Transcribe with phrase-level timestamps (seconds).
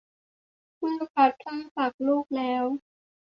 [0.79, 2.63] เมื่อพลัดพรากจากลูกแล้ว